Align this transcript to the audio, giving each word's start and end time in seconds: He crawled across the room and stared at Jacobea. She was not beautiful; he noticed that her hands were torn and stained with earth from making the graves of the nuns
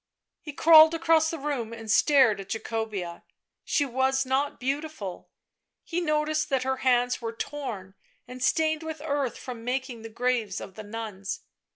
He 0.41 0.51
crawled 0.51 0.95
across 0.95 1.29
the 1.29 1.37
room 1.37 1.71
and 1.73 1.91
stared 1.91 2.39
at 2.39 2.49
Jacobea. 2.49 3.21
She 3.63 3.85
was 3.85 4.25
not 4.25 4.59
beautiful; 4.59 5.29
he 5.83 6.01
noticed 6.01 6.49
that 6.49 6.63
her 6.63 6.77
hands 6.77 7.21
were 7.21 7.33
torn 7.33 7.93
and 8.27 8.41
stained 8.43 8.81
with 8.81 9.03
earth 9.05 9.37
from 9.37 9.63
making 9.63 10.01
the 10.01 10.09
graves 10.09 10.59
of 10.59 10.73
the 10.73 10.81
nuns 10.81 11.41